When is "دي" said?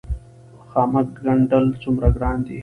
2.45-2.57